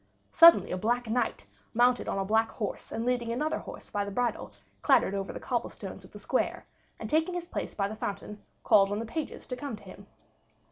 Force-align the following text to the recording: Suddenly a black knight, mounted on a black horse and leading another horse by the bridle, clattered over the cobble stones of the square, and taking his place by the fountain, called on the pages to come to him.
Suddenly 0.33 0.71
a 0.71 0.77
black 0.77 1.07
knight, 1.07 1.45
mounted 1.75 2.09
on 2.09 2.17
a 2.17 2.25
black 2.25 2.49
horse 2.49 2.91
and 2.91 3.05
leading 3.05 3.31
another 3.31 3.59
horse 3.59 3.91
by 3.91 4.03
the 4.03 4.09
bridle, 4.09 4.51
clattered 4.81 5.13
over 5.13 5.31
the 5.31 5.39
cobble 5.39 5.69
stones 5.69 6.03
of 6.03 6.11
the 6.11 6.17
square, 6.17 6.65
and 6.97 7.07
taking 7.07 7.35
his 7.35 7.47
place 7.47 7.75
by 7.75 7.87
the 7.87 7.93
fountain, 7.93 8.41
called 8.63 8.91
on 8.91 8.97
the 8.97 9.05
pages 9.05 9.45
to 9.45 9.55
come 9.55 9.75
to 9.75 9.83
him. 9.83 10.07